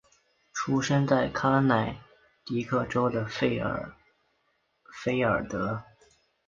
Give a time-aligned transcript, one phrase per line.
[0.51, 2.01] 出生在康乃
[2.43, 3.93] 狄克州的费尔
[4.91, 5.83] 菲尔德。